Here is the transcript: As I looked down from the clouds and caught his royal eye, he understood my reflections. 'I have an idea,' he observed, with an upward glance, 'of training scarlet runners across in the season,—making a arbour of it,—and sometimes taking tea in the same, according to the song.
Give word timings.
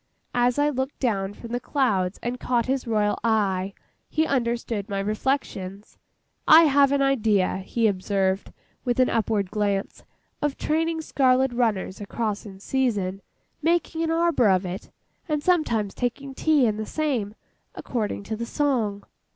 As 0.33 0.57
I 0.57 0.71
looked 0.71 0.99
down 0.99 1.35
from 1.35 1.51
the 1.51 1.59
clouds 1.59 2.19
and 2.23 2.39
caught 2.39 2.65
his 2.65 2.87
royal 2.87 3.19
eye, 3.23 3.75
he 4.09 4.25
understood 4.25 4.89
my 4.89 4.97
reflections. 4.99 5.99
'I 6.47 6.63
have 6.63 6.91
an 6.91 7.03
idea,' 7.03 7.57
he 7.59 7.85
observed, 7.85 8.51
with 8.83 8.99
an 8.99 9.11
upward 9.11 9.51
glance, 9.51 10.03
'of 10.41 10.57
training 10.57 11.01
scarlet 11.01 11.53
runners 11.53 12.01
across 12.01 12.47
in 12.47 12.55
the 12.55 12.59
season,—making 12.61 14.09
a 14.09 14.11
arbour 14.11 14.49
of 14.49 14.65
it,—and 14.65 15.43
sometimes 15.43 15.93
taking 15.93 16.33
tea 16.33 16.65
in 16.65 16.77
the 16.77 16.85
same, 16.87 17.35
according 17.75 18.23
to 18.23 18.35
the 18.35 18.47
song. 18.47 19.03